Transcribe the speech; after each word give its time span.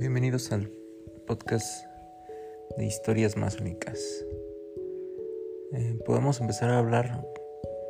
Bienvenidos 0.00 0.50
al 0.50 0.72
podcast 1.26 1.84
de 2.78 2.86
historias 2.86 3.36
masónicas. 3.36 4.24
Eh, 5.74 5.98
podemos 6.06 6.40
empezar 6.40 6.70
a 6.70 6.78
hablar 6.78 7.22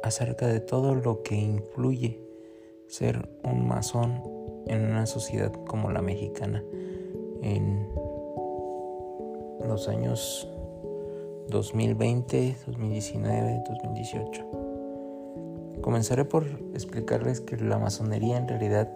acerca 0.02 0.48
de 0.48 0.58
todo 0.58 0.96
lo 0.96 1.22
que 1.22 1.36
influye 1.36 2.20
ser 2.88 3.28
un 3.44 3.68
masón 3.68 4.24
en 4.66 4.86
una 4.86 5.06
sociedad 5.06 5.52
como 5.68 5.92
la 5.92 6.02
mexicana 6.02 6.64
en 7.42 7.88
los 9.64 9.86
años 9.86 10.48
2020, 11.46 12.56
2019, 12.66 13.62
2018. 13.68 14.50
Comenzaré 15.80 16.24
por 16.24 16.44
explicarles 16.74 17.40
que 17.40 17.56
la 17.56 17.78
masonería 17.78 18.36
en 18.36 18.48
realidad 18.48 18.92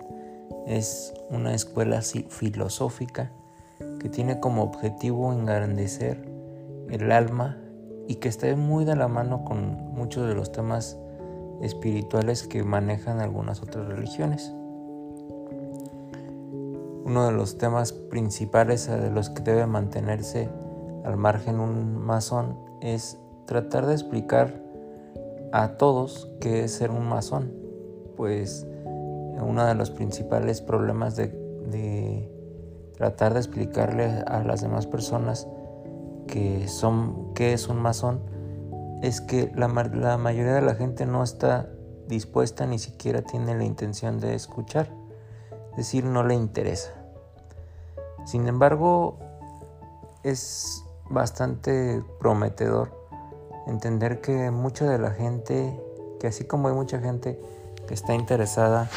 es 0.66 1.14
una 1.30 1.54
escuela 1.54 2.00
filosófica 2.02 3.30
que 4.00 4.08
tiene 4.08 4.40
como 4.40 4.62
objetivo 4.62 5.32
engrandecer 5.32 6.28
el 6.90 7.10
alma 7.12 7.58
y 8.06 8.16
que 8.16 8.28
está 8.28 8.54
muy 8.56 8.84
de 8.84 8.96
la 8.96 9.08
mano 9.08 9.44
con 9.44 9.92
muchos 9.94 10.28
de 10.28 10.34
los 10.34 10.52
temas 10.52 10.98
espirituales 11.62 12.46
que 12.46 12.62
manejan 12.62 13.20
algunas 13.20 13.62
otras 13.62 13.86
religiones. 13.86 14.52
Uno 17.04 17.26
de 17.26 17.32
los 17.32 17.58
temas 17.58 17.92
principales 17.92 18.88
de 18.88 19.10
los 19.10 19.30
que 19.30 19.42
debe 19.42 19.66
mantenerse 19.66 20.48
al 21.04 21.16
margen 21.16 21.60
un 21.60 21.98
masón 21.98 22.58
es 22.80 23.18
tratar 23.46 23.86
de 23.86 23.92
explicar 23.92 24.62
a 25.52 25.76
todos 25.76 26.30
qué 26.40 26.64
es 26.64 26.72
ser 26.72 26.90
un 26.90 27.06
masón, 27.06 27.52
pues 28.16 28.66
uno 29.40 29.64
de 29.66 29.74
los 29.74 29.90
principales 29.90 30.60
problemas 30.60 31.16
de, 31.16 31.42
tratar 32.96 33.34
de 33.34 33.40
explicarle 33.40 34.04
a 34.04 34.44
las 34.44 34.60
demás 34.60 34.86
personas 34.86 35.48
que 36.28 36.68
son 36.68 37.34
qué 37.34 37.52
es 37.52 37.68
un 37.68 37.80
masón 37.80 38.20
es 39.02 39.20
que 39.20 39.50
la, 39.56 39.68
la 39.68 40.16
mayoría 40.16 40.54
de 40.54 40.62
la 40.62 40.74
gente 40.74 41.04
no 41.04 41.22
está 41.22 41.68
dispuesta 42.06 42.66
ni 42.66 42.78
siquiera 42.78 43.22
tiene 43.22 43.56
la 43.56 43.64
intención 43.64 44.20
de 44.20 44.34
escuchar, 44.34 44.88
es 45.72 45.76
decir, 45.76 46.04
no 46.04 46.24
le 46.24 46.34
interesa. 46.34 46.92
Sin 48.24 48.46
embargo, 48.46 49.18
es 50.22 50.84
bastante 51.10 52.02
prometedor 52.18 53.04
entender 53.66 54.20
que 54.20 54.50
mucha 54.50 54.88
de 54.88 54.98
la 54.98 55.10
gente, 55.10 55.78
que 56.20 56.26
así 56.26 56.44
como 56.44 56.68
hay 56.68 56.74
mucha 56.74 57.00
gente 57.00 57.40
que 57.86 57.94
está 57.94 58.14
interesada 58.14 58.88